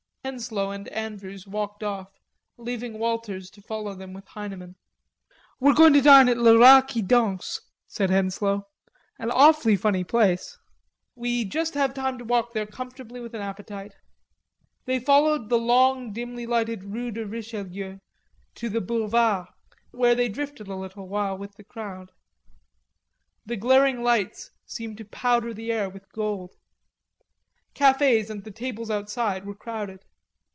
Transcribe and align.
Henslowe 0.23 0.69
and 0.69 0.87
Andrews 0.89 1.47
walked 1.47 1.81
off, 1.83 2.11
leaving 2.55 2.99
Walters 2.99 3.49
to 3.49 3.59
follow 3.61 3.95
them 3.95 4.13
with 4.13 4.27
Heineman. 4.29 4.75
"We're 5.59 5.73
going 5.73 5.93
to 5.93 5.99
dine 6.01 6.29
at 6.29 6.37
Le 6.37 6.59
Rat 6.59 6.89
qui 6.89 7.01
Danse," 7.01 7.59
said 7.87 8.11
Henslowe, 8.11 8.67
"an 9.17 9.31
awfully 9.31 9.75
funny 9.75 10.03
place.... 10.03 10.59
We 11.15 11.43
just 11.43 11.73
have 11.73 11.95
time 11.95 12.19
to 12.19 12.23
walk 12.23 12.53
there 12.53 12.67
comfortably 12.67 13.19
with 13.19 13.33
an 13.33 13.41
appetite." 13.41 13.95
They 14.85 14.99
followed 14.99 15.49
the 15.49 15.57
long 15.57 16.13
dimly 16.13 16.45
lighted 16.45 16.83
Rue 16.83 17.09
de 17.09 17.25
Richelieu 17.25 17.97
to 18.55 18.69
the 18.69 18.79
Boulevards, 18.79 19.49
where 19.89 20.13
they 20.13 20.29
drifted 20.29 20.67
a 20.67 20.75
little 20.75 21.07
while 21.09 21.35
with 21.37 21.55
the 21.55 21.63
crowd. 21.65 22.11
The 23.43 23.57
glaring 23.57 24.03
lights 24.03 24.51
seemed 24.67 24.99
to 24.99 25.03
powder 25.05 25.51
the 25.51 25.71
air 25.71 25.89
with 25.89 26.11
gold. 26.11 26.53
Cafes 27.73 28.29
and 28.29 28.43
the 28.43 28.51
tables 28.51 28.91
outside 28.91 29.45
were 29.45 29.55
crowded. 29.55 30.05